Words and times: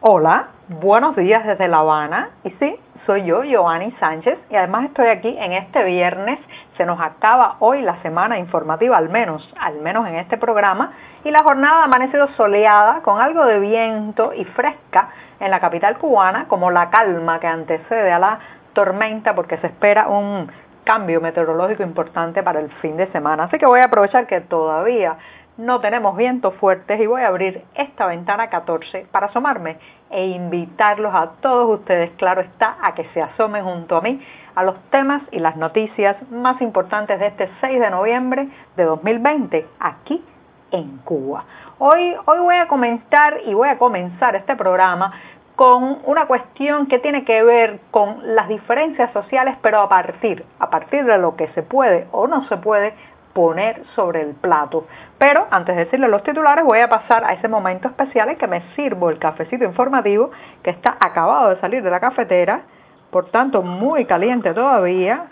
Hola, 0.00 0.50
buenos 0.68 1.16
días 1.16 1.44
desde 1.44 1.66
La 1.66 1.78
Habana. 1.78 2.30
Y 2.44 2.50
sí, 2.50 2.76
soy 3.04 3.24
yo, 3.24 3.42
Giovanni 3.42 3.90
Sánchez, 3.98 4.38
y 4.48 4.54
además 4.54 4.84
estoy 4.84 5.08
aquí 5.08 5.36
en 5.36 5.52
este 5.54 5.82
viernes. 5.82 6.38
Se 6.76 6.86
nos 6.86 7.00
acaba 7.00 7.56
hoy 7.58 7.82
la 7.82 8.00
semana 8.02 8.38
informativa, 8.38 8.96
al 8.96 9.08
menos, 9.08 9.52
al 9.58 9.80
menos 9.80 10.06
en 10.06 10.14
este 10.14 10.36
programa, 10.36 10.92
y 11.24 11.32
la 11.32 11.42
jornada 11.42 11.80
ha 11.80 11.84
amanecido 11.86 12.28
soleada, 12.36 13.00
con 13.02 13.20
algo 13.20 13.44
de 13.44 13.58
viento 13.58 14.32
y 14.34 14.44
fresca 14.44 15.08
en 15.40 15.50
la 15.50 15.58
capital 15.58 15.98
cubana, 15.98 16.46
como 16.46 16.70
la 16.70 16.90
calma 16.90 17.40
que 17.40 17.48
antecede 17.48 18.12
a 18.12 18.20
la 18.20 18.38
tormenta, 18.74 19.34
porque 19.34 19.56
se 19.56 19.66
espera 19.66 20.06
un 20.06 20.48
cambio 20.84 21.20
meteorológico 21.20 21.82
importante 21.82 22.44
para 22.44 22.60
el 22.60 22.70
fin 22.74 22.96
de 22.96 23.08
semana. 23.08 23.44
Así 23.44 23.58
que 23.58 23.66
voy 23.66 23.80
a 23.80 23.86
aprovechar 23.86 24.28
que 24.28 24.42
todavía 24.42 25.16
no 25.58 25.80
tenemos 25.80 26.16
vientos 26.16 26.54
fuertes 26.54 27.00
y 27.00 27.06
voy 27.06 27.22
a 27.22 27.26
abrir 27.26 27.64
esta 27.74 28.06
ventana 28.06 28.48
14 28.48 29.08
para 29.10 29.26
asomarme 29.26 29.76
e 30.08 30.26
invitarlos 30.28 31.12
a 31.12 31.32
todos 31.40 31.80
ustedes, 31.80 32.12
claro 32.12 32.40
está, 32.40 32.76
a 32.80 32.94
que 32.94 33.04
se 33.12 33.20
asomen 33.20 33.64
junto 33.64 33.96
a 33.96 34.00
mí 34.00 34.20
a 34.54 34.62
los 34.62 34.78
temas 34.90 35.22
y 35.32 35.40
las 35.40 35.56
noticias 35.56 36.16
más 36.30 36.60
importantes 36.62 37.18
de 37.18 37.26
este 37.26 37.50
6 37.60 37.80
de 37.80 37.90
noviembre 37.90 38.48
de 38.76 38.84
2020 38.84 39.66
aquí 39.80 40.24
en 40.70 40.98
Cuba. 40.98 41.44
Hoy, 41.78 42.14
hoy 42.24 42.38
voy 42.38 42.56
a 42.56 42.68
comentar 42.68 43.40
y 43.44 43.52
voy 43.52 43.68
a 43.68 43.78
comenzar 43.78 44.36
este 44.36 44.54
programa 44.54 45.12
con 45.56 45.98
una 46.04 46.26
cuestión 46.26 46.86
que 46.86 47.00
tiene 47.00 47.24
que 47.24 47.42
ver 47.42 47.80
con 47.90 48.36
las 48.36 48.46
diferencias 48.46 49.12
sociales, 49.12 49.56
pero 49.60 49.80
a 49.80 49.88
partir, 49.88 50.44
a 50.60 50.70
partir 50.70 51.04
de 51.04 51.18
lo 51.18 51.34
que 51.34 51.48
se 51.48 51.64
puede 51.64 52.06
o 52.12 52.28
no 52.28 52.46
se 52.46 52.58
puede 52.58 52.94
poner 53.32 53.84
sobre 53.94 54.22
el 54.22 54.34
plato. 54.34 54.86
Pero 55.18 55.46
antes 55.50 55.76
de 55.76 55.84
decirle 55.84 56.08
los 56.08 56.22
titulares, 56.22 56.64
voy 56.64 56.80
a 56.80 56.88
pasar 56.88 57.24
a 57.24 57.32
ese 57.32 57.48
momento 57.48 57.88
especial 57.88 58.28
en 58.28 58.36
que 58.36 58.46
me 58.46 58.62
sirvo 58.74 59.10
el 59.10 59.18
cafecito 59.18 59.64
informativo 59.64 60.30
que 60.62 60.70
está 60.70 60.96
acabado 61.00 61.50
de 61.50 61.60
salir 61.60 61.82
de 61.82 61.90
la 61.90 62.00
cafetera, 62.00 62.62
por 63.10 63.30
tanto 63.30 63.62
muy 63.62 64.04
caliente 64.04 64.52
todavía. 64.54 65.26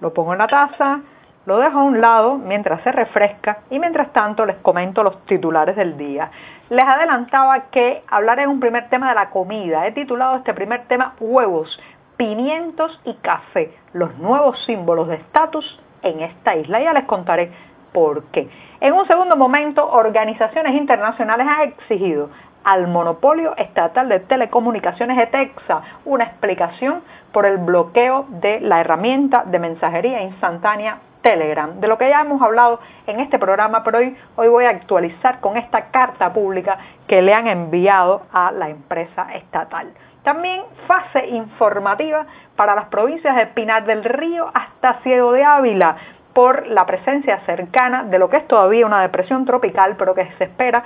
Lo 0.00 0.12
pongo 0.12 0.32
en 0.32 0.38
la 0.38 0.46
taza, 0.46 1.00
lo 1.46 1.58
dejo 1.58 1.78
a 1.78 1.84
un 1.84 2.00
lado 2.00 2.36
mientras 2.36 2.82
se 2.82 2.92
refresca 2.92 3.58
y 3.70 3.78
mientras 3.78 4.12
tanto 4.12 4.44
les 4.44 4.56
comento 4.56 5.02
los 5.02 5.24
titulares 5.26 5.76
del 5.76 5.96
día. 5.96 6.30
Les 6.68 6.86
adelantaba 6.86 7.70
que 7.70 8.02
hablaré 8.08 8.42
en 8.42 8.50
un 8.50 8.60
primer 8.60 8.88
tema 8.88 9.08
de 9.08 9.14
la 9.14 9.30
comida. 9.30 9.86
He 9.86 9.92
titulado 9.92 10.36
este 10.36 10.52
primer 10.52 10.86
tema 10.88 11.14
Huevos, 11.20 11.80
pimientos 12.16 13.00
y 13.04 13.14
café, 13.14 13.76
los 13.92 14.16
nuevos 14.18 14.62
símbolos 14.64 15.08
de 15.08 15.16
estatus 15.16 15.80
en 16.06 16.20
esta 16.20 16.56
isla. 16.56 16.80
Ya 16.80 16.92
les 16.92 17.04
contaré 17.04 17.50
por 17.92 18.24
qué. 18.24 18.48
En 18.80 18.92
un 18.92 19.06
segundo 19.06 19.36
momento, 19.36 19.88
organizaciones 19.88 20.74
internacionales 20.74 21.46
han 21.48 21.68
exigido 21.68 22.30
al 22.64 22.88
monopolio 22.88 23.56
estatal 23.56 24.08
de 24.08 24.20
telecomunicaciones 24.20 25.16
ETEXA 25.18 25.82
una 26.04 26.24
explicación 26.24 27.02
por 27.32 27.46
el 27.46 27.58
bloqueo 27.58 28.26
de 28.28 28.60
la 28.60 28.80
herramienta 28.80 29.44
de 29.44 29.58
mensajería 29.60 30.22
instantánea 30.22 30.98
Telegram, 31.22 31.80
de 31.80 31.88
lo 31.88 31.96
que 31.98 32.08
ya 32.08 32.20
hemos 32.20 32.40
hablado 32.40 32.78
en 33.06 33.18
este 33.20 33.38
programa, 33.38 33.82
pero 33.82 33.98
hoy, 33.98 34.16
hoy 34.36 34.48
voy 34.48 34.64
a 34.64 34.70
actualizar 34.70 35.40
con 35.40 35.56
esta 35.56 35.86
carta 35.86 36.32
pública 36.32 36.78
que 37.08 37.20
le 37.22 37.34
han 37.34 37.48
enviado 37.48 38.22
a 38.32 38.52
la 38.52 38.68
empresa 38.68 39.34
estatal. 39.34 39.92
También 40.26 40.62
fase 40.88 41.24
informativa 41.28 42.26
para 42.56 42.74
las 42.74 42.86
provincias 42.86 43.36
de 43.36 43.46
Pinar 43.46 43.86
del 43.86 44.02
Río 44.02 44.50
hasta 44.52 44.94
Ciego 45.04 45.30
de 45.30 45.44
Ávila 45.44 45.96
por 46.32 46.66
la 46.66 46.84
presencia 46.84 47.38
cercana 47.46 48.02
de 48.02 48.18
lo 48.18 48.28
que 48.28 48.38
es 48.38 48.48
todavía 48.48 48.86
una 48.86 49.02
depresión 49.02 49.44
tropical, 49.44 49.94
pero 49.96 50.16
que 50.16 50.28
se 50.36 50.44
espera 50.44 50.82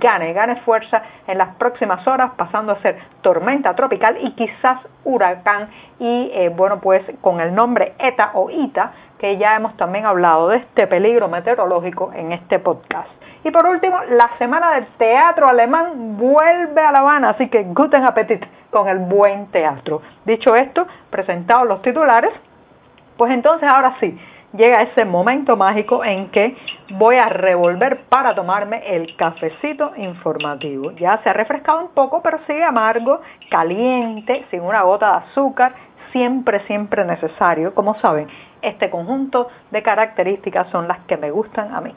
gane, 0.00 0.32
gane 0.32 0.56
fuerza 0.62 1.04
en 1.28 1.38
las 1.38 1.54
próximas 1.54 2.04
horas, 2.08 2.32
pasando 2.36 2.72
a 2.72 2.82
ser 2.82 2.98
tormenta 3.20 3.76
tropical 3.76 4.18
y 4.20 4.32
quizás 4.32 4.80
huracán, 5.04 5.68
y 6.00 6.32
eh, 6.34 6.48
bueno, 6.48 6.80
pues 6.80 7.04
con 7.20 7.40
el 7.40 7.54
nombre 7.54 7.94
ETA 7.96 8.32
o 8.34 8.50
ITA, 8.50 8.90
que 9.20 9.36
ya 9.36 9.54
hemos 9.54 9.76
también 9.76 10.06
hablado 10.06 10.48
de 10.48 10.56
este 10.56 10.86
peligro 10.86 11.28
meteorológico 11.28 12.10
en 12.14 12.32
este 12.32 12.58
podcast. 12.58 13.10
Y 13.44 13.50
por 13.50 13.66
último, 13.66 13.98
la 14.10 14.30
Semana 14.38 14.74
del 14.74 14.86
Teatro 14.98 15.46
Alemán 15.46 16.16
vuelve 16.16 16.80
a 16.80 16.90
La 16.90 17.00
Habana, 17.00 17.30
así 17.30 17.48
que 17.48 17.64
guten 17.64 18.04
Appetit 18.04 18.42
con 18.70 18.88
el 18.88 18.98
buen 18.98 19.50
teatro. 19.50 20.00
Dicho 20.24 20.56
esto, 20.56 20.86
presentados 21.10 21.68
los 21.68 21.82
titulares, 21.82 22.32
pues 23.18 23.30
entonces 23.32 23.68
ahora 23.68 23.96
sí, 24.00 24.18
llega 24.54 24.82
ese 24.82 25.04
momento 25.04 25.54
mágico 25.56 26.02
en 26.02 26.30
que 26.30 26.56
voy 26.92 27.16
a 27.16 27.28
revolver 27.28 28.04
para 28.08 28.34
tomarme 28.34 28.82
el 28.94 29.16
cafecito 29.16 29.92
informativo. 29.96 30.92
Ya 30.92 31.18
se 31.22 31.28
ha 31.28 31.34
refrescado 31.34 31.80
un 31.82 31.90
poco, 31.90 32.22
pero 32.22 32.38
sigue 32.46 32.64
amargo, 32.64 33.20
caliente, 33.50 34.46
sin 34.50 34.62
una 34.62 34.82
gota 34.82 35.10
de 35.10 35.16
azúcar, 35.18 35.74
siempre, 36.12 36.60
siempre 36.66 37.04
necesario. 37.04 37.74
Como 37.74 37.94
saben, 38.00 38.28
este 38.62 38.90
conjunto 38.90 39.48
de 39.70 39.82
características 39.82 40.68
son 40.70 40.88
las 40.88 40.98
que 41.00 41.16
me 41.16 41.30
gustan 41.30 41.74
a 41.74 41.80
mí. 41.80 41.94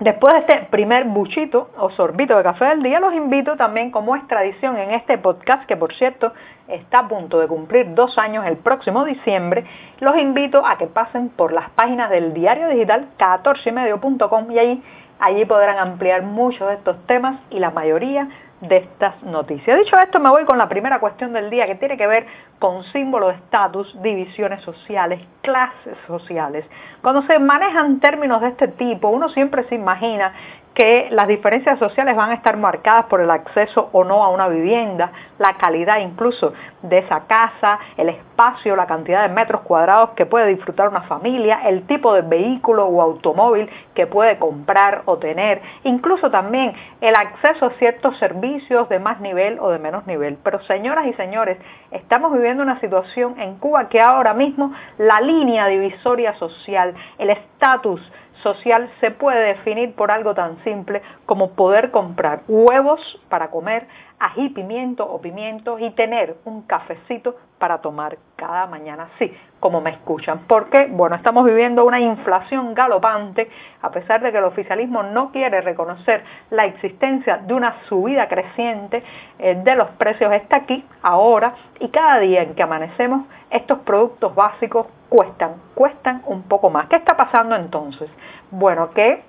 Después 0.00 0.34
de 0.34 0.40
este 0.40 0.66
primer 0.70 1.04
buchito 1.04 1.70
o 1.78 1.88
sorbito 1.90 2.36
de 2.36 2.42
café 2.42 2.64
del 2.66 2.82
día, 2.82 2.98
los 2.98 3.14
invito 3.14 3.56
también, 3.56 3.92
como 3.92 4.16
es 4.16 4.26
tradición 4.26 4.76
en 4.76 4.90
este 4.90 5.18
podcast, 5.18 5.64
que 5.66 5.76
por 5.76 5.94
cierto 5.94 6.32
está 6.66 6.98
a 6.98 7.08
punto 7.08 7.38
de 7.38 7.46
cumplir 7.46 7.94
dos 7.94 8.18
años 8.18 8.44
el 8.44 8.56
próximo 8.56 9.04
diciembre, 9.04 9.64
los 10.00 10.16
invito 10.18 10.66
a 10.66 10.78
que 10.78 10.88
pasen 10.88 11.28
por 11.28 11.52
las 11.52 11.70
páginas 11.70 12.10
del 12.10 12.34
diario 12.34 12.68
digital 12.68 13.06
14ymedio.com 13.18 14.50
y 14.50 14.58
allí, 14.58 14.82
allí 15.20 15.44
podrán 15.44 15.78
ampliar 15.78 16.22
muchos 16.22 16.68
de 16.68 16.74
estos 16.74 16.98
temas 17.06 17.40
y 17.48 17.60
la 17.60 17.70
mayoría 17.70 18.28
de 18.68 18.78
estas 18.78 19.22
noticias. 19.22 19.78
Dicho 19.78 19.96
esto, 19.98 20.20
me 20.20 20.30
voy 20.30 20.44
con 20.44 20.58
la 20.58 20.68
primera 20.68 20.98
cuestión 21.00 21.32
del 21.32 21.50
día 21.50 21.66
que 21.66 21.74
tiene 21.74 21.96
que 21.96 22.06
ver 22.06 22.26
con 22.58 22.82
símbolos 22.84 23.30
de 23.30 23.34
estatus, 23.36 24.02
divisiones 24.02 24.62
sociales, 24.62 25.20
clases 25.42 25.96
sociales. 26.06 26.64
Cuando 27.02 27.22
se 27.22 27.38
manejan 27.38 28.00
términos 28.00 28.40
de 28.40 28.48
este 28.48 28.68
tipo, 28.68 29.08
uno 29.08 29.28
siempre 29.28 29.64
se 29.64 29.74
imagina 29.74 30.32
que 30.74 31.08
las 31.10 31.28
diferencias 31.28 31.78
sociales 31.78 32.16
van 32.16 32.30
a 32.30 32.34
estar 32.34 32.56
marcadas 32.56 33.06
por 33.06 33.20
el 33.20 33.30
acceso 33.30 33.90
o 33.92 34.02
no 34.02 34.24
a 34.24 34.28
una 34.28 34.48
vivienda, 34.48 35.12
la 35.38 35.54
calidad 35.54 36.00
incluso 36.00 36.52
de 36.82 36.98
esa 36.98 37.26
casa, 37.26 37.78
el 37.96 38.08
espacio, 38.08 38.74
la 38.74 38.86
cantidad 38.86 39.26
de 39.26 39.32
metros 39.32 39.62
cuadrados 39.62 40.10
que 40.10 40.26
puede 40.26 40.48
disfrutar 40.48 40.88
una 40.88 41.02
familia, 41.02 41.60
el 41.66 41.86
tipo 41.86 42.12
de 42.12 42.22
vehículo 42.22 42.86
o 42.86 43.00
automóvil 43.00 43.70
que 43.94 44.06
puede 44.06 44.38
comprar 44.38 45.02
o 45.04 45.18
tener, 45.18 45.62
incluso 45.84 46.30
también 46.30 46.72
el 47.00 47.14
acceso 47.14 47.66
a 47.66 47.70
ciertos 47.74 48.18
servicios 48.18 48.88
de 48.88 48.98
más 48.98 49.20
nivel 49.20 49.58
o 49.60 49.70
de 49.70 49.78
menos 49.78 50.06
nivel. 50.06 50.38
Pero 50.42 50.60
señoras 50.64 51.06
y 51.06 51.12
señores, 51.14 51.58
estamos 51.92 52.32
viviendo 52.32 52.62
una 52.62 52.80
situación 52.80 53.40
en 53.40 53.56
Cuba 53.58 53.88
que 53.88 54.00
ahora 54.00 54.34
mismo 54.34 54.72
la 54.98 55.20
línea 55.20 55.68
divisoria 55.68 56.34
social, 56.34 56.94
el 57.18 57.30
estatus, 57.30 58.00
social 58.44 58.88
se 59.00 59.10
puede 59.10 59.40
definir 59.54 59.96
por 59.96 60.12
algo 60.12 60.34
tan 60.34 60.62
simple 60.62 61.02
como 61.26 61.56
poder 61.56 61.90
comprar 61.90 62.42
huevos 62.46 63.00
para 63.28 63.50
comer, 63.50 63.88
ají, 64.20 64.50
pimiento 64.50 65.04
o 65.04 65.20
pimientos 65.20 65.80
y 65.80 65.90
tener 65.90 66.36
un 66.44 66.62
cafecito 66.62 67.34
para 67.64 67.78
tomar 67.78 68.18
cada 68.36 68.66
mañana, 68.66 69.08
sí, 69.18 69.34
como 69.58 69.80
me 69.80 69.88
escuchan. 69.88 70.40
Porque, 70.46 70.86
bueno, 70.90 71.16
estamos 71.16 71.46
viviendo 71.46 71.86
una 71.86 71.98
inflación 71.98 72.74
galopante, 72.74 73.48
a 73.80 73.90
pesar 73.90 74.20
de 74.20 74.30
que 74.32 74.36
el 74.36 74.44
oficialismo 74.44 75.02
no 75.02 75.32
quiere 75.32 75.62
reconocer 75.62 76.22
la 76.50 76.66
existencia 76.66 77.38
de 77.38 77.54
una 77.54 77.74
subida 77.88 78.28
creciente 78.28 79.02
eh, 79.38 79.54
de 79.64 79.76
los 79.76 79.88
precios, 79.92 80.30
está 80.34 80.56
aquí, 80.56 80.84
ahora, 81.00 81.54
y 81.80 81.88
cada 81.88 82.18
día 82.18 82.42
en 82.42 82.54
que 82.54 82.62
amanecemos, 82.62 83.22
estos 83.48 83.78
productos 83.78 84.34
básicos 84.34 84.86
cuestan, 85.08 85.54
cuestan 85.74 86.20
un 86.26 86.42
poco 86.42 86.68
más. 86.68 86.86
¿Qué 86.88 86.96
está 86.96 87.16
pasando 87.16 87.56
entonces? 87.56 88.10
Bueno, 88.50 88.90
que 88.90 89.24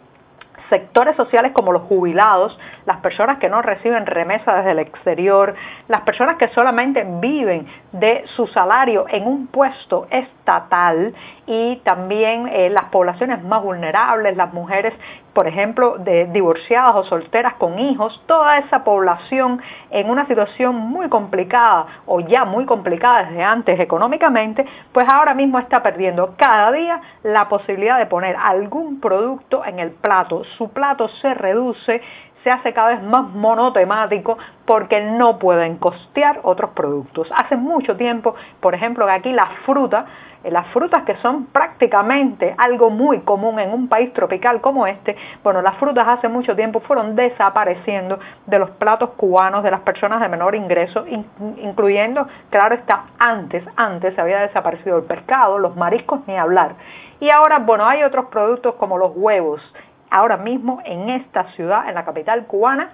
sectores 0.70 1.16
sociales 1.16 1.52
como 1.54 1.72
los 1.72 1.84
jubilados, 1.84 2.58
las 2.86 2.98
personas 2.98 3.40
que 3.40 3.50
no 3.50 3.62
reciben 3.62 4.06
remesa 4.06 4.56
desde 4.56 4.72
el 4.72 4.80
exterior, 4.80 5.56
las 5.88 6.02
personas 6.02 6.38
que 6.38 6.48
solamente 6.50 7.06
viven 7.20 7.68
de 7.92 8.24
su 8.36 8.48
salario 8.48 9.06
en 9.10 9.28
un 9.28 9.48
puesto 9.48 10.08
estatal 10.46 11.14
y 11.48 11.78
también 11.78 12.48
eh, 12.48 12.70
las 12.70 12.86
poblaciones 12.86 13.44
más 13.44 13.64
vulnerables, 13.64 14.38
las 14.38 14.54
mujeres, 14.54 14.94
por 15.34 15.48
ejemplo, 15.48 15.98
de 15.98 16.26
divorciadas 16.28 16.96
o 16.96 17.04
solteras 17.04 17.56
con 17.56 17.80
hijos, 17.80 18.22
toda 18.28 18.60
esa 18.60 18.84
población 18.84 19.60
en 19.90 20.10
una 20.10 20.28
situación 20.28 20.76
muy 20.76 21.10
complicada 21.10 21.88
o 22.06 22.20
ya 22.20 22.46
muy 22.46 22.66
complicada 22.66 23.24
desde 23.24 23.44
antes 23.44 23.80
económicamente, 23.80 24.66
pues 24.94 25.08
ahora 25.10 25.34
mismo 25.34 25.58
está 25.58 25.82
perdiendo 25.82 26.36
cada 26.38 26.72
día 26.72 27.02
la 27.24 27.50
posibilidad 27.50 27.98
de 27.98 28.06
poner 28.06 28.36
algún 28.36 29.00
producto 29.00 29.66
en 29.66 29.80
el 29.80 29.92
plato. 29.92 30.44
Su 30.58 30.70
plato 30.70 31.08
se 31.22 31.34
reduce 31.34 32.02
se 32.46 32.52
hace 32.52 32.74
cada 32.74 32.90
vez 32.90 33.02
más 33.02 33.28
monotemático 33.34 34.38
porque 34.66 35.02
no 35.02 35.40
pueden 35.40 35.78
costear 35.78 36.42
otros 36.44 36.70
productos. 36.72 37.28
Hace 37.36 37.58
mucho 37.58 37.98
tiempo, 37.98 38.36
por 38.60 38.76
ejemplo, 38.76 39.08
que 39.08 39.12
aquí 39.14 39.32
la 39.34 39.48
fruta 39.66 40.06
eh, 40.44 40.52
las 40.52 40.68
frutas 40.68 41.04
que 41.06 41.16
son 41.18 41.48
prácticamente 41.48 42.54
algo 42.60 42.92
muy 42.92 43.22
común 43.22 43.60
en 43.60 43.74
un 43.74 43.88
país 43.88 44.14
tropical 44.14 44.62
como 44.62 44.86
este, 44.86 45.16
bueno, 45.44 45.64
las 45.64 45.76
frutas 45.78 46.08
hace 46.08 46.28
mucho 46.28 46.56
tiempo 46.56 46.82
fueron 46.82 47.16
desapareciendo 47.16 48.20
de 48.46 48.60
los 48.60 48.70
platos 48.72 49.10
cubanos 49.18 49.64
de 49.64 49.72
las 49.72 49.82
personas 49.82 50.22
de 50.22 50.30
menor 50.30 50.54
ingreso, 50.54 51.04
incluyendo, 51.58 52.28
claro 52.52 52.76
está, 52.76 53.06
antes, 53.18 53.64
antes 53.76 54.20
había 54.20 54.42
desaparecido 54.42 54.98
el 54.98 55.06
pescado, 55.06 55.58
los 55.58 55.76
mariscos, 55.76 56.20
ni 56.28 56.38
hablar. 56.38 56.76
Y 57.20 57.32
ahora, 57.32 57.58
bueno, 57.58 57.88
hay 57.88 58.04
otros 58.04 58.26
productos 58.26 58.76
como 58.76 59.00
los 59.00 59.14
huevos. 59.16 59.62
Ahora 60.10 60.38
mismo 60.38 60.82
en 60.86 61.10
esta 61.10 61.46
ciudad, 61.52 61.90
en 61.90 61.96
la 61.96 62.06
capital 62.06 62.46
cubana, 62.46 62.92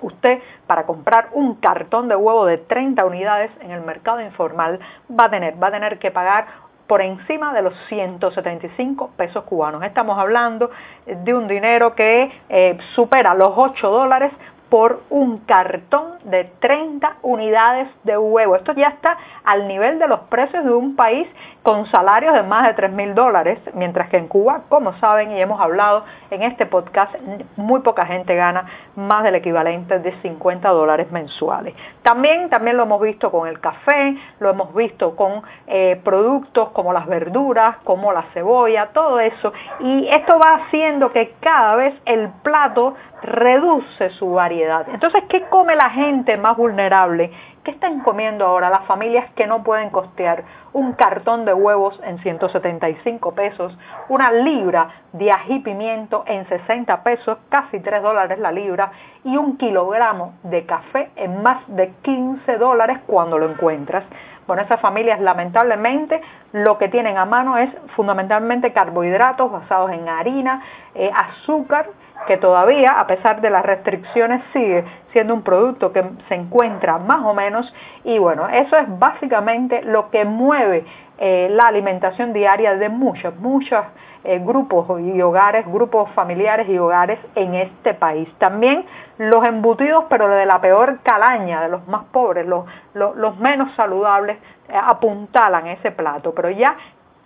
usted 0.00 0.40
para 0.66 0.84
comprar 0.84 1.28
un 1.32 1.56
cartón 1.56 2.08
de 2.08 2.16
huevo 2.16 2.46
de 2.46 2.58
30 2.58 3.04
unidades 3.04 3.50
en 3.60 3.70
el 3.70 3.82
mercado 3.82 4.20
informal 4.20 4.80
va 5.10 5.24
a 5.24 5.30
tener, 5.30 5.62
va 5.62 5.68
a 5.68 5.72
tener 5.72 5.98
que 5.98 6.10
pagar 6.10 6.46
por 6.86 7.02
encima 7.02 7.52
de 7.52 7.62
los 7.62 7.74
175 7.88 9.10
pesos 9.16 9.44
cubanos. 9.44 9.82
Estamos 9.84 10.18
hablando 10.18 10.70
de 11.06 11.34
un 11.34 11.46
dinero 11.46 11.94
que 11.94 12.32
eh, 12.48 12.78
supera 12.94 13.32
los 13.34 13.52
8 13.54 13.90
dólares 13.90 14.32
por 14.70 15.02
un 15.10 15.38
cartón 15.38 16.12
de 16.24 16.44
30 16.60 17.16
unidades 17.22 17.88
de 18.04 18.16
huevo. 18.16 18.56
Esto 18.56 18.72
ya 18.72 18.88
está 18.88 19.18
al 19.44 19.66
nivel 19.66 19.98
de 19.98 20.06
los 20.06 20.20
precios 20.20 20.64
de 20.64 20.72
un 20.72 20.96
país 20.96 21.28
con 21.62 21.86
salarios 21.86 22.32
de 22.34 22.42
más 22.42 22.66
de 22.66 22.74
3 22.74 22.92
mil 22.92 23.14
dólares, 23.14 23.58
mientras 23.74 24.08
que 24.08 24.16
en 24.16 24.28
Cuba, 24.28 24.62
como 24.68 24.94
saben 24.94 25.32
y 25.32 25.40
hemos 25.40 25.60
hablado 25.60 26.04
en 26.30 26.42
este 26.42 26.66
podcast, 26.66 27.14
muy 27.56 27.80
poca 27.80 28.06
gente 28.06 28.34
gana 28.34 28.64
más 28.96 29.24
del 29.24 29.34
equivalente 29.34 29.98
de 29.98 30.12
50 30.22 30.68
dólares 30.70 31.10
mensuales. 31.10 31.74
También, 32.02 32.48
también 32.48 32.76
lo 32.76 32.84
hemos 32.84 33.02
visto 33.02 33.30
con 33.30 33.48
el 33.48 33.60
café, 33.60 34.16
lo 34.38 34.50
hemos 34.50 34.74
visto 34.74 35.16
con 35.16 35.42
eh, 35.66 36.00
productos 36.02 36.70
como 36.70 36.92
las 36.92 37.06
verduras, 37.06 37.76
como 37.84 38.12
la 38.12 38.22
cebolla, 38.32 38.90
todo 38.92 39.20
eso. 39.20 39.52
Y 39.80 40.08
esto 40.08 40.38
va 40.38 40.54
haciendo 40.54 41.12
que 41.12 41.34
cada 41.40 41.76
vez 41.76 41.94
el 42.06 42.28
plato 42.42 42.94
reduce 43.22 44.10
su 44.10 44.32
variedad. 44.32 44.86
Entonces, 44.88 45.24
¿qué 45.28 45.42
come 45.42 45.76
la 45.76 45.90
gente 45.90 46.36
más 46.36 46.56
vulnerable? 46.56 47.30
¿Qué 47.64 47.72
están 47.72 48.00
comiendo 48.00 48.46
ahora 48.46 48.70
las 48.70 48.86
familias 48.86 49.30
que 49.34 49.46
no 49.46 49.62
pueden 49.62 49.90
costear 49.90 50.44
un 50.72 50.92
cartón 50.94 51.44
de 51.44 51.52
huevos 51.52 52.00
en 52.04 52.18
175 52.20 53.34
pesos, 53.34 53.76
una 54.08 54.32
libra 54.32 54.88
de 55.12 55.30
ají 55.30 55.58
pimiento 55.58 56.24
en 56.26 56.48
60 56.48 57.02
pesos, 57.02 57.38
casi 57.50 57.80
3 57.80 58.02
dólares 58.02 58.38
la 58.38 58.52
libra, 58.52 58.92
y 59.24 59.36
un 59.36 59.58
kilogramo 59.58 60.34
de 60.44 60.64
café 60.64 61.10
en 61.16 61.42
más 61.42 61.62
de 61.66 61.92
15 62.02 62.56
dólares 62.56 62.98
cuando 63.06 63.36
lo 63.36 63.50
encuentras? 63.50 64.04
Bueno, 64.46 64.62
esas 64.62 64.80
familias 64.80 65.20
lamentablemente 65.20 66.20
lo 66.52 66.78
que 66.78 66.88
tienen 66.88 67.16
a 67.16 67.24
mano 67.24 67.56
es 67.58 67.70
fundamentalmente 67.94 68.72
carbohidratos 68.72 69.50
basados 69.50 69.92
en 69.92 70.08
harina, 70.08 70.62
eh, 70.94 71.10
azúcar, 71.14 71.86
que 72.26 72.36
todavía, 72.36 73.00
a 73.00 73.06
pesar 73.06 73.40
de 73.40 73.50
las 73.50 73.64
restricciones, 73.64 74.42
sigue 74.52 74.84
siendo 75.12 75.34
un 75.34 75.42
producto 75.42 75.92
que 75.92 76.04
se 76.28 76.34
encuentra 76.34 76.98
más 76.98 77.24
o 77.24 77.34
menos 77.34 77.72
y 78.04 78.18
bueno, 78.18 78.48
eso 78.48 78.76
es 78.76 78.98
básicamente 78.98 79.82
lo 79.82 80.10
que 80.10 80.24
mueve 80.24 80.84
eh, 81.18 81.48
la 81.50 81.66
alimentación 81.66 82.32
diaria 82.32 82.76
de 82.76 82.88
muchos, 82.88 83.36
muchos 83.36 83.84
eh, 84.24 84.38
grupos 84.38 85.00
y 85.00 85.20
hogares, 85.22 85.66
grupos 85.66 86.10
familiares 86.10 86.68
y 86.68 86.78
hogares 86.78 87.18
en 87.34 87.54
este 87.54 87.94
país. 87.94 88.28
También 88.38 88.84
los 89.18 89.44
embutidos, 89.44 90.04
pero 90.08 90.28
de 90.28 90.46
la 90.46 90.60
peor 90.60 91.00
calaña, 91.02 91.62
de 91.62 91.68
los 91.68 91.86
más 91.88 92.04
pobres, 92.04 92.46
los, 92.46 92.64
los, 92.94 93.38
menos 93.38 93.70
saludables, 93.76 94.38
eh, 94.68 94.72
apuntalan 94.74 95.66
ese 95.66 95.90
plato, 95.90 96.34
pero 96.34 96.50
ya 96.50 96.76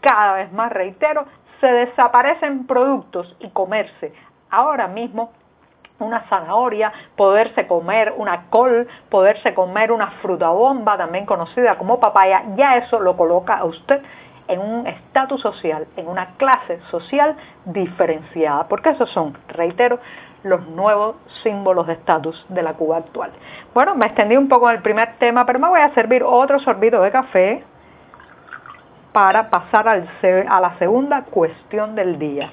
cada 0.01 0.35
vez 0.35 0.53
más, 0.53 0.73
reitero, 0.73 1.25
se 1.61 1.67
desaparecen 1.67 2.67
productos 2.67 3.37
y 3.41 3.51
comerse 3.51 4.13
ahora 4.51 4.87
mismo 4.87 5.33
una 6.01 6.23
zanahoria, 6.29 6.93
poderse 7.17 7.67
comer 7.67 8.15
una 8.17 8.47
col, 8.51 8.89
poderse 9.09 9.55
comer 9.55 9.93
una 9.93 10.11
fruta 10.23 10.51
bomba, 10.51 10.97
también 10.97 11.27
conocida 11.27 11.77
como 11.79 12.01
papaya, 12.01 12.43
ya 12.57 12.77
eso 12.77 12.99
lo 12.99 13.17
coloca 13.17 13.57
a 13.59 13.65
usted 13.65 14.03
en 14.49 14.61
un 14.61 14.87
estatus 14.87 15.41
social, 15.41 15.87
en 15.97 16.09
una 16.09 16.35
clase 16.37 16.81
social 16.91 17.37
diferenciada, 17.65 18.69
porque 18.69 18.91
esos 18.91 19.11
son, 19.11 19.37
reitero, 19.49 19.99
los 20.43 20.67
nuevos 20.69 21.17
símbolos 21.43 21.87
de 21.87 21.95
estatus 21.95 22.45
de 22.51 22.63
la 22.63 22.75
Cuba 22.75 22.99
actual. 22.99 23.31
Bueno, 23.73 23.95
me 23.95 24.07
extendí 24.07 24.37
un 24.37 24.49
poco 24.49 24.69
en 24.69 24.77
el 24.77 24.83
primer 24.83 25.15
tema, 25.19 25.47
pero 25.47 25.59
me 25.59 25.69
voy 25.69 25.81
a 25.81 25.95
servir 25.95 26.23
otro 26.23 26.59
sorbito 26.59 27.01
de 27.01 27.11
café 27.11 27.65
para 29.13 29.49
pasar 29.49 29.89
al, 29.89 30.09
a 30.49 30.61
la 30.61 30.79
segunda 30.79 31.23
cuestión 31.23 31.95
del 31.95 32.19
día. 32.19 32.51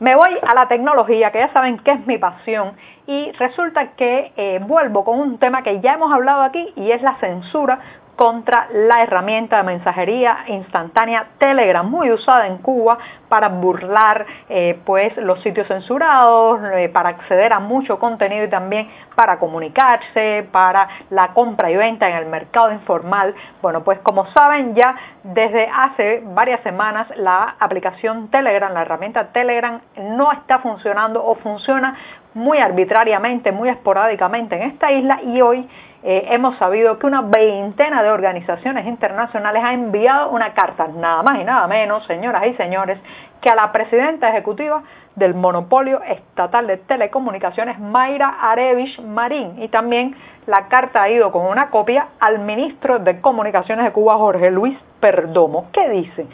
Me 0.00 0.14
voy 0.14 0.30
a 0.46 0.54
la 0.54 0.68
tecnología, 0.68 1.32
que 1.32 1.38
ya 1.38 1.52
saben 1.52 1.78
que 1.78 1.90
es 1.90 2.06
mi 2.06 2.18
pasión, 2.18 2.76
y 3.08 3.32
resulta 3.32 3.92
que 3.92 4.32
eh, 4.36 4.60
vuelvo 4.62 5.02
con 5.02 5.18
un 5.18 5.38
tema 5.38 5.62
que 5.62 5.80
ya 5.80 5.94
hemos 5.94 6.12
hablado 6.12 6.42
aquí 6.42 6.74
y 6.76 6.90
es 6.92 7.00
la 7.00 7.16
censura 7.16 7.80
contra 8.16 8.66
la 8.72 9.04
herramienta 9.04 9.58
de 9.58 9.62
mensajería 9.62 10.38
instantánea 10.48 11.28
Telegram, 11.38 11.88
muy 11.88 12.10
usada 12.10 12.48
en 12.48 12.58
Cuba 12.58 12.98
para 13.28 13.48
burlar 13.48 14.26
eh, 14.48 14.76
pues 14.84 15.16
los 15.18 15.40
sitios 15.40 15.68
censurados, 15.68 16.60
eh, 16.74 16.88
para 16.88 17.10
acceder 17.10 17.52
a 17.52 17.60
mucho 17.60 18.00
contenido 18.00 18.44
y 18.44 18.50
también 18.50 18.90
para 19.14 19.38
comunicarse, 19.38 20.48
para 20.50 20.88
la 21.10 21.28
compra 21.28 21.70
y 21.70 21.76
venta 21.76 22.08
en 22.10 22.16
el 22.16 22.26
mercado 22.26 22.72
informal. 22.72 23.36
Bueno, 23.62 23.84
pues 23.84 24.00
como 24.00 24.26
saben 24.32 24.74
ya 24.74 24.96
desde 25.22 25.68
hace 25.68 26.20
varias 26.24 26.60
semanas 26.62 27.06
la 27.14 27.54
aplicación 27.60 28.32
Telegram, 28.32 28.74
la 28.74 28.82
herramienta 28.82 29.28
Telegram 29.28 29.80
no 29.96 30.32
está 30.32 30.58
funcionando 30.58 31.24
o 31.24 31.36
funciona 31.36 31.96
muy 32.38 32.58
arbitrariamente, 32.58 33.50
muy 33.50 33.68
esporádicamente 33.68 34.56
en 34.56 34.62
esta 34.70 34.92
isla 34.92 35.20
y 35.22 35.40
hoy 35.40 35.68
eh, 36.04 36.28
hemos 36.30 36.56
sabido 36.58 36.96
que 37.00 37.06
una 37.06 37.22
veintena 37.22 38.04
de 38.04 38.10
organizaciones 38.10 38.86
internacionales 38.86 39.62
ha 39.64 39.74
enviado 39.74 40.30
una 40.30 40.54
carta, 40.54 40.86
nada 40.86 41.24
más 41.24 41.40
y 41.40 41.44
nada 41.44 41.66
menos, 41.66 42.06
señoras 42.06 42.46
y 42.46 42.54
señores, 42.54 43.00
que 43.40 43.50
a 43.50 43.56
la 43.56 43.72
presidenta 43.72 44.28
ejecutiva 44.28 44.84
del 45.16 45.34
monopolio 45.34 46.00
estatal 46.04 46.68
de 46.68 46.76
telecomunicaciones, 46.76 47.80
Mayra 47.80 48.36
Arevich 48.40 49.00
Marín, 49.00 49.60
y 49.60 49.66
también 49.66 50.14
la 50.46 50.68
carta 50.68 51.02
ha 51.02 51.10
ido 51.10 51.32
con 51.32 51.44
una 51.44 51.70
copia 51.70 52.06
al 52.20 52.38
ministro 52.38 53.00
de 53.00 53.20
Comunicaciones 53.20 53.84
de 53.84 53.90
Cuba, 53.90 54.16
Jorge 54.16 54.52
Luis 54.52 54.78
Perdomo. 55.00 55.66
¿Qué 55.72 55.88
dice? 55.88 56.26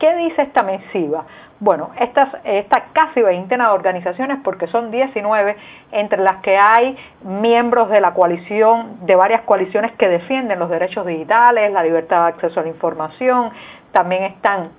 ¿Qué 0.00 0.16
dice 0.16 0.42
esta 0.42 0.62
misiva? 0.62 1.26
Bueno, 1.60 1.90
estas, 2.00 2.30
esta 2.44 2.84
casi 2.94 3.20
veintena 3.20 3.68
de 3.68 3.74
organizaciones, 3.74 4.38
porque 4.42 4.66
son 4.66 4.90
19, 4.90 5.56
entre 5.92 6.22
las 6.22 6.38
que 6.38 6.56
hay 6.56 6.96
miembros 7.22 7.90
de 7.90 8.00
la 8.00 8.14
coalición, 8.14 9.04
de 9.04 9.14
varias 9.14 9.42
coaliciones 9.42 9.92
que 9.92 10.08
defienden 10.08 10.58
los 10.58 10.70
derechos 10.70 11.04
digitales, 11.04 11.70
la 11.70 11.82
libertad 11.82 12.22
de 12.22 12.28
acceso 12.28 12.60
a 12.60 12.62
la 12.62 12.70
información, 12.70 13.50
también 13.92 14.22
están 14.22 14.70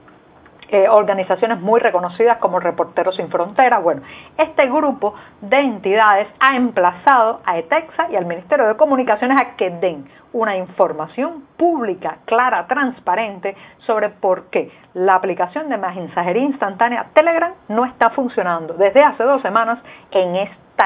eh, 0.71 0.87
organizaciones 0.87 1.59
muy 1.59 1.81
reconocidas 1.81 2.37
como 2.37 2.61
Reporteros 2.61 3.17
Sin 3.17 3.29
Fronteras. 3.29 3.83
Bueno, 3.83 4.03
este 4.37 4.67
grupo 4.67 5.13
de 5.41 5.59
entidades 5.59 6.29
ha 6.39 6.55
emplazado 6.55 7.41
a 7.45 7.57
ETEXA 7.57 8.09
y 8.11 8.15
al 8.15 8.25
Ministerio 8.25 8.67
de 8.67 8.77
Comunicaciones 8.77 9.37
a 9.37 9.57
que 9.57 9.69
den 9.69 10.09
una 10.31 10.55
información 10.55 11.43
pública, 11.57 12.19
clara, 12.23 12.67
transparente 12.67 13.55
sobre 13.79 14.09
por 14.09 14.45
qué 14.45 14.71
la 14.93 15.15
aplicación 15.15 15.67
de 15.67 15.77
mensajería 15.77 16.43
instantánea 16.43 17.07
Telegram 17.13 17.51
no 17.67 17.83
está 17.83 18.11
funcionando 18.11 18.73
desde 18.75 19.03
hace 19.03 19.23
dos 19.23 19.41
semanas 19.41 19.79
en 20.11 20.37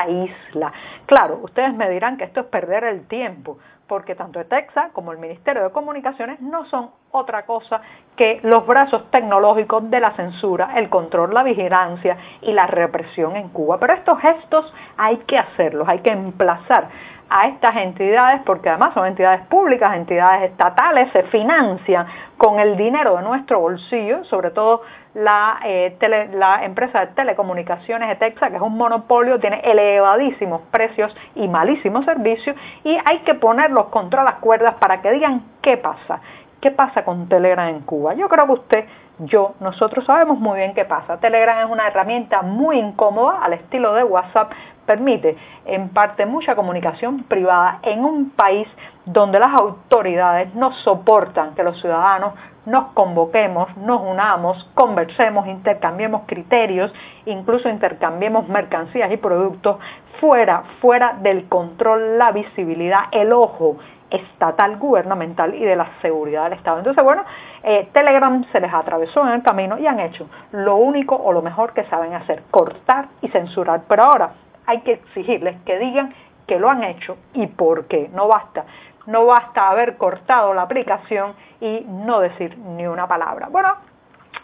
isla. 0.09 0.73
Claro, 1.05 1.39
ustedes 1.43 1.73
me 1.73 1.89
dirán 1.89 2.17
que 2.17 2.25
esto 2.25 2.41
es 2.41 2.45
perder 2.47 2.83
el 2.83 3.07
tiempo, 3.07 3.57
porque 3.87 4.15
tanto 4.15 4.39
ETEXA 4.39 4.89
como 4.93 5.11
el 5.11 5.17
Ministerio 5.17 5.63
de 5.63 5.71
Comunicaciones 5.71 6.41
no 6.41 6.65
son 6.65 6.89
otra 7.11 7.45
cosa 7.45 7.81
que 8.15 8.39
los 8.43 8.65
brazos 8.65 9.09
tecnológicos 9.11 9.89
de 9.89 9.99
la 9.99 10.11
censura, 10.15 10.71
el 10.75 10.89
control, 10.89 11.33
la 11.33 11.43
vigilancia 11.43 12.17
y 12.41 12.51
la 12.51 12.67
represión 12.67 13.35
en 13.35 13.49
Cuba. 13.49 13.79
Pero 13.79 13.93
estos 13.93 14.19
gestos 14.19 14.73
hay 14.97 15.17
que 15.17 15.37
hacerlos, 15.37 15.87
hay 15.87 15.99
que 15.99 16.11
emplazar 16.11 16.89
a 17.29 17.47
estas 17.47 17.75
entidades, 17.77 18.41
porque 18.45 18.69
además 18.69 18.93
son 18.93 19.07
entidades 19.07 19.41
públicas, 19.47 19.95
entidades 19.95 20.51
estatales, 20.51 21.11
se 21.11 21.23
financian 21.23 22.05
con 22.37 22.59
el 22.59 22.77
dinero 22.77 23.17
de 23.17 23.23
nuestro 23.23 23.59
bolsillo, 23.59 24.23
sobre 24.25 24.51
todo 24.51 24.81
la, 25.13 25.59
eh, 25.65 25.97
la 26.33 26.63
empresa 26.63 27.01
de 27.01 27.07
telecomunicaciones 27.07 28.11
ETEXA, 28.11 28.49
que 28.49 28.57
es 28.57 28.61
un 28.61 28.77
monopolio, 28.77 29.39
tiene 29.39 29.61
elevadísimos 29.63 30.61
precios 30.71 31.15
y 31.35 31.47
malísimos 31.47 32.05
servicios, 32.05 32.55
y 32.83 32.97
hay 33.05 33.19
que 33.19 33.33
ponerlos 33.33 33.87
contra 33.87 34.23
las 34.23 34.35
cuerdas 34.35 34.75
para 34.75 35.01
que 35.01 35.11
digan 35.11 35.43
qué 35.61 35.77
pasa 35.77 36.19
¿qué 36.65 36.71
pasa 36.71 37.05
con 37.05 37.29
Telegram 37.29 37.67
en 37.67 37.81
Cuba? 37.81 38.15
Yo 38.15 38.27
creo 38.27 38.47
que 38.47 38.51
usted, 38.53 38.85
yo, 39.19 39.53
nosotros 39.59 40.03
sabemos 40.03 40.39
muy 40.39 40.57
bien 40.57 40.73
qué 40.73 40.83
pasa. 40.83 41.19
Telegram 41.19 41.59
es 41.59 41.71
una 41.71 41.87
herramienta 41.87 42.41
muy 42.41 42.79
incómoda 42.79 43.37
al 43.43 43.53
estilo 43.53 43.93
de 43.93 44.03
WhatsApp, 44.03 44.51
permite 44.85 45.37
en 45.65 45.89
parte 45.89 46.25
mucha 46.25 46.55
comunicación 46.55 47.23
privada 47.23 47.79
en 47.83 48.03
un 48.03 48.29
país 48.31 48.67
donde 49.05 49.39
las 49.39 49.53
autoridades 49.53 50.53
no 50.55 50.73
soportan 50.73 51.55
que 51.55 51.63
los 51.63 51.79
ciudadanos 51.79 52.33
nos 52.65 52.87
convoquemos, 52.93 53.75
nos 53.77 54.01
unamos, 54.01 54.69
conversemos, 54.73 55.47
intercambiemos 55.47 56.23
criterios, 56.25 56.91
incluso 57.25 57.69
intercambiemos 57.69 58.47
mercancías 58.47 59.11
y 59.11 59.17
productos 59.17 59.77
fuera, 60.19 60.63
fuera 60.81 61.17
del 61.21 61.47
control, 61.47 62.17
la 62.17 62.31
visibilidad, 62.31 63.03
el 63.11 63.33
ojo 63.33 63.77
estatal, 64.09 64.77
gubernamental 64.77 65.55
y 65.55 65.63
de 65.63 65.75
la 65.75 65.87
seguridad 66.01 66.45
del 66.45 66.53
Estado. 66.53 66.79
Entonces, 66.79 67.03
bueno, 67.03 67.23
eh, 67.63 67.89
Telegram 67.91 68.43
se 68.51 68.59
les 68.59 68.73
atravesó 68.73 69.27
en 69.27 69.33
el 69.33 69.43
camino 69.43 69.77
y 69.77 69.87
han 69.87 69.99
hecho 69.99 70.27
lo 70.51 70.77
único 70.77 71.15
o 71.15 71.33
lo 71.33 71.41
mejor 71.41 71.73
que 71.73 71.83
saben 71.85 72.13
hacer, 72.13 72.43
cortar 72.51 73.09
y 73.21 73.27
censurar. 73.29 73.81
Pero 73.87 74.03
ahora 74.03 74.31
hay 74.67 74.81
que 74.81 74.93
exigirles 74.93 75.55
que 75.65 75.79
digan 75.79 76.13
que 76.47 76.59
lo 76.59 76.69
han 76.69 76.83
hecho 76.83 77.17
y 77.33 77.47
por 77.47 77.87
qué. 77.87 78.09
No 78.13 78.27
basta 78.27 78.65
no 79.05 79.25
basta 79.25 79.69
haber 79.69 79.97
cortado 79.97 80.53
la 80.53 80.63
aplicación 80.63 81.33
y 81.61 81.85
no 81.87 82.19
decir 82.19 82.57
ni 82.57 82.87
una 82.87 83.07
palabra. 83.07 83.47
Bueno, 83.49 83.75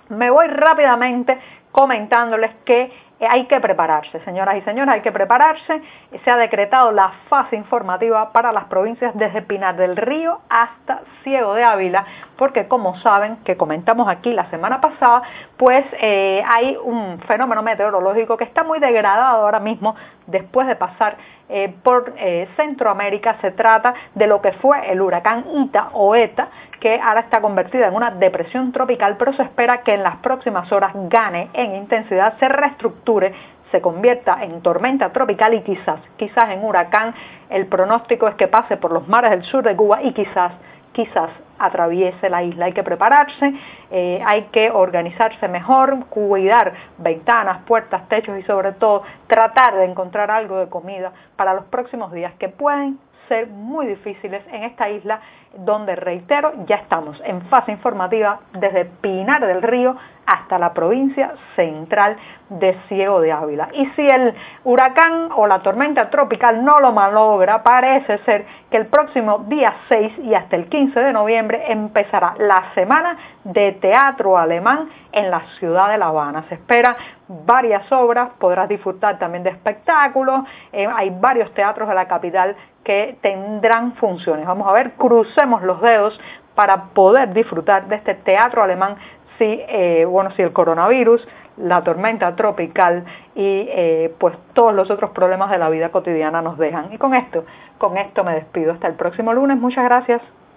me 0.10 0.30
voy 0.30 0.48
rápidamente 0.48 1.40
comentándoles 1.72 2.52
que 2.66 2.92
hay 3.28 3.46
que 3.46 3.60
prepararse, 3.60 4.20
señoras 4.22 4.56
y 4.58 4.62
señores, 4.62 4.96
hay 4.96 5.02
que 5.02 5.12
prepararse. 5.12 5.82
Se 6.24 6.32
ha 6.32 6.38
decretado 6.38 6.92
la 6.92 7.12
fase 7.30 7.56
informativa 7.56 8.32
para 8.32 8.52
las 8.52 8.66
provincias 8.66 9.16
desde 9.16 9.44
Pinar 9.44 9.76
del 9.76 9.96
Río 9.96 10.40
hasta 10.50 11.02
Ciego 11.24 11.54
de 11.54 11.64
Ávila, 11.64 12.06
porque 12.36 12.68
como 12.68 12.98
saben, 12.98 13.38
que 13.44 13.58
comentamos 13.58 14.08
aquí 14.08 14.34
la 14.34 14.50
semana 14.50 14.82
pasada, 14.82 15.22
pues 15.58 15.86
eh, 16.00 16.44
hay 16.48 16.76
un 16.84 17.20
fenómeno 17.28 17.62
meteorológico 17.62 18.38
que 18.38 18.44
está 18.44 18.64
muy 18.64 18.80
degradado 18.80 19.44
ahora 19.44 19.60
mismo 19.60 19.96
después 20.26 20.68
de 20.68 20.76
pasar 20.76 21.18
eh, 21.50 21.74
por 21.84 22.14
eh, 22.18 22.48
Centroamérica. 22.56 23.38
Se 23.42 23.52
trata 23.52 23.94
de 24.16 24.26
lo 24.26 24.42
que 24.42 24.54
fue 24.54 24.92
el 24.92 25.02
huracán 25.02 25.46
Ita 25.54 25.90
o 25.94 26.16
ETA, 26.16 26.48
que 26.80 27.00
ahora 27.00 27.20
está 27.20 27.42
convertida 27.42 27.88
en 27.88 27.94
una 27.94 28.10
depresión 28.12 28.72
tropical, 28.72 29.18
pero 29.20 29.34
se 29.34 29.44
espera 29.44 29.82
que 29.84 29.94
en 29.94 30.02
las 30.02 30.16
próximas 30.18 30.72
horas 30.72 30.92
gane 30.96 31.50
en 31.62 31.76
intensidad, 31.76 32.38
se 32.40 32.48
reestructure 32.48 33.34
se 33.72 33.82
convierta 33.82 34.44
en 34.44 34.62
tormenta 34.62 35.12
tropical 35.12 35.54
y 35.54 35.62
quizás, 35.62 36.00
quizás 36.18 36.52
en 36.52 36.64
huracán. 36.64 37.16
El 37.50 37.68
pronóstico 37.68 38.28
es 38.28 38.36
que 38.36 38.48
pase 38.48 38.78
por 38.78 38.92
los 38.92 39.08
mares 39.08 39.32
del 39.32 39.44
sur 39.44 39.64
de 39.64 39.76
Cuba 39.76 40.04
y 40.04 40.12
quizás, 40.12 40.52
quizás 40.92 41.30
atraviese 41.58 42.30
la 42.30 42.44
isla. 42.44 42.66
Hay 42.66 42.74
que 42.74 42.84
prepararse, 42.84 43.54
eh, 43.92 44.22
hay 44.26 44.44
que 44.52 44.70
organizarse 44.72 45.48
mejor, 45.48 46.06
cuidar 46.08 46.74
ventanas, 46.98 47.64
puertas, 47.66 48.08
techos 48.10 48.38
y 48.38 48.44
sobre 48.44 48.74
todo 48.74 49.04
tratar 49.28 49.76
de 49.76 49.86
encontrar 49.86 50.30
algo 50.32 50.58
de 50.58 50.70
comida 50.70 51.12
para 51.36 51.54
los 51.54 51.66
próximos 51.66 52.12
días 52.12 52.34
que 52.40 52.50
pueden 52.50 53.00
ser 53.30 53.48
muy 53.48 53.86
difíciles 53.88 54.44
en 54.52 54.64
esta 54.64 54.90
isla 54.90 55.22
donde, 55.58 55.96
reitero, 55.96 56.54
ya 56.66 56.78
estamos 56.78 57.22
en 57.26 57.42
fase 57.44 57.72
informativa 57.72 58.40
desde 58.54 58.86
Pinar 58.86 59.46
del 59.46 59.62
Río 59.62 59.96
hasta 60.26 60.58
la 60.58 60.74
provincia 60.74 61.34
central 61.56 62.16
de 62.50 62.78
Ciego 62.88 63.22
de 63.22 63.32
Ávila. 63.32 63.70
Y 63.74 63.86
si 63.88 64.08
el 64.08 64.34
huracán 64.64 65.30
o 65.36 65.48
la 65.48 65.60
tormenta 65.60 66.10
tropical 66.10 66.64
no 66.64 66.80
lo 66.80 66.92
malogra, 66.92 67.64
parece 67.64 68.18
ser 68.20 68.46
que 68.70 68.78
el 68.78 68.88
próximo 68.88 69.40
día 69.48 69.74
6 69.90 70.20
y 70.20 70.34
hasta 70.34 70.56
el 70.56 70.68
15 70.68 71.00
de 71.00 71.14
noviembre 71.14 71.64
empezará 71.72 72.36
la 72.38 72.74
semana 72.76 73.18
de 73.44 73.74
teatro 73.74 74.38
alemán 74.38 74.90
en 75.12 75.32
la 75.32 75.42
ciudad 75.60 75.90
de 75.90 75.98
La 75.98 76.08
Habana. 76.08 76.46
Se 76.50 76.56
espera 76.56 76.96
varias 77.28 77.90
obras, 77.92 78.30
podrás 78.40 78.70
disfrutar 78.70 79.18
también 79.18 79.44
de 79.44 79.50
espectáculos, 79.50 80.42
eh, 80.72 80.88
hay 80.94 81.10
varios 81.10 81.54
teatros 81.54 81.88
de 81.88 81.96
la 81.96 82.08
capital 82.08 82.56
que 82.84 83.18
tendrán 83.22 83.94
funciones. 83.94 84.46
Vamos 84.46 84.68
a 84.68 84.72
ver, 84.72 84.94
crucemos 85.42 85.64
los 85.64 85.82
dedos 85.82 86.20
para 86.56 86.86
poder 86.94 87.34
disfrutar 87.34 87.88
de 87.88 87.96
este 87.96 88.14
teatro 88.14 88.62
alemán 88.62 88.96
si, 89.38 89.46
eh, 89.68 90.06
bueno, 90.06 90.32
si 90.32 90.42
el 90.42 90.54
coronavirus, 90.54 91.28
la 91.58 91.84
tormenta 91.84 92.36
tropical 92.36 93.04
y 93.36 93.66
eh, 93.70 94.14
pues 94.20 94.36
todos 94.54 94.74
los 94.74 94.90
otros 94.92 95.12
problemas 95.12 95.50
de 95.50 95.58
la 95.58 95.70
vida 95.70 95.90
cotidiana 95.90 96.42
nos 96.42 96.58
dejan. 96.58 96.94
Y 96.94 96.98
con 96.98 97.16
esto, 97.16 97.46
con 97.78 97.98
esto 97.98 98.24
me 98.24 98.36
despido. 98.36 98.74
Hasta 98.74 98.88
el 98.88 98.94
próximo 98.94 99.34
lunes. 99.34 99.58
Muchas 99.58 99.84
gracias. 99.84 100.22